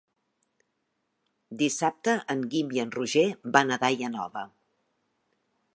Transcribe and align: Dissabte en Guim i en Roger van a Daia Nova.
Dissabte 1.59 2.15
en 2.35 2.41
Guim 2.55 2.73
i 2.79 2.83
en 2.85 2.95
Roger 2.97 3.27
van 3.59 3.71
a 3.71 3.79
Daia 3.85 4.13
Nova. 4.19 4.47